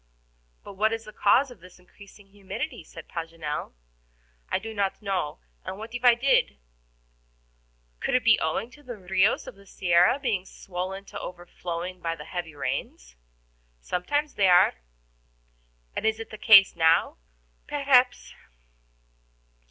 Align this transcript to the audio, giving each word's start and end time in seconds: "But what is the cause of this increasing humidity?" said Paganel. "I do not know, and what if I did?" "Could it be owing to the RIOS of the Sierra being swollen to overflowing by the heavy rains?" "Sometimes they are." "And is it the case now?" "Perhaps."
"But 0.63 0.73
what 0.73 0.91
is 0.93 1.05
the 1.05 1.13
cause 1.13 1.51
of 1.51 1.59
this 1.59 1.77
increasing 1.77 2.29
humidity?" 2.29 2.83
said 2.83 3.07
Paganel. 3.07 3.73
"I 4.49 4.57
do 4.57 4.73
not 4.73 4.99
know, 4.99 5.37
and 5.63 5.77
what 5.77 5.93
if 5.93 6.03
I 6.03 6.15
did?" 6.15 6.57
"Could 7.99 8.15
it 8.15 8.23
be 8.23 8.39
owing 8.39 8.71
to 8.71 8.81
the 8.81 8.97
RIOS 8.97 9.45
of 9.45 9.53
the 9.53 9.67
Sierra 9.67 10.17
being 10.17 10.43
swollen 10.43 11.05
to 11.05 11.19
overflowing 11.19 11.99
by 12.01 12.15
the 12.15 12.25
heavy 12.25 12.55
rains?" 12.55 13.15
"Sometimes 13.79 14.33
they 14.33 14.47
are." 14.47 14.73
"And 15.95 16.03
is 16.03 16.19
it 16.19 16.31
the 16.31 16.37
case 16.39 16.75
now?" 16.75 17.17
"Perhaps." 17.67 18.33